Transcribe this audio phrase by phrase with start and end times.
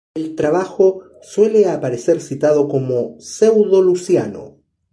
[0.15, 4.57] El trabajo suele aparecer citado como "Pseudo-Luciano".